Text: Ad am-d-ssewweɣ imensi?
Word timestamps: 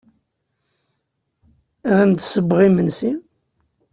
Ad 1.97 1.99
am-d-ssewweɣ 2.03 2.59
imensi? 2.67 3.11